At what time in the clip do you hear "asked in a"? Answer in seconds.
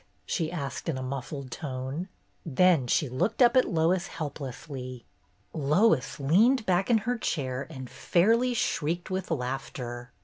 0.51-1.03